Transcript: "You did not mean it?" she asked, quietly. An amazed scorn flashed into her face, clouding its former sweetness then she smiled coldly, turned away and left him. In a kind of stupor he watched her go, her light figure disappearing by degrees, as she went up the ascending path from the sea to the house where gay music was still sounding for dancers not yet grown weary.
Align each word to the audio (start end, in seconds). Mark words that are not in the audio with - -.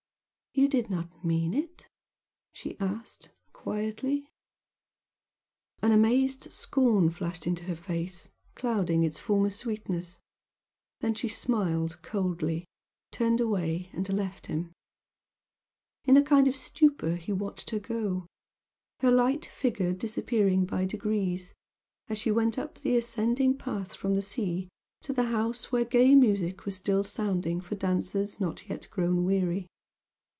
"You 0.53 0.67
did 0.67 0.89
not 0.89 1.23
mean 1.23 1.53
it?" 1.53 1.87
she 2.51 2.77
asked, 2.77 3.31
quietly. 3.53 4.27
An 5.81 5.93
amazed 5.93 6.51
scorn 6.51 7.09
flashed 7.09 7.47
into 7.47 7.63
her 7.63 7.75
face, 7.75 8.33
clouding 8.55 9.01
its 9.05 9.17
former 9.17 9.49
sweetness 9.49 10.19
then 10.99 11.13
she 11.13 11.29
smiled 11.29 12.01
coldly, 12.01 12.65
turned 13.13 13.39
away 13.39 13.89
and 13.93 14.09
left 14.13 14.47
him. 14.47 14.73
In 16.03 16.17
a 16.17 16.21
kind 16.21 16.49
of 16.49 16.55
stupor 16.57 17.15
he 17.15 17.31
watched 17.31 17.69
her 17.69 17.79
go, 17.79 18.27
her 18.99 19.09
light 19.09 19.45
figure 19.45 19.93
disappearing 19.93 20.65
by 20.65 20.83
degrees, 20.83 21.53
as 22.09 22.17
she 22.17 22.29
went 22.29 22.57
up 22.57 22.77
the 22.79 22.97
ascending 22.97 23.57
path 23.57 23.95
from 23.95 24.15
the 24.15 24.21
sea 24.21 24.67
to 25.03 25.13
the 25.13 25.23
house 25.31 25.71
where 25.71 25.85
gay 25.85 26.13
music 26.13 26.65
was 26.65 26.75
still 26.75 27.03
sounding 27.05 27.61
for 27.61 27.75
dancers 27.75 28.41
not 28.41 28.67
yet 28.67 28.89
grown 28.91 29.23
weary. 29.23 29.67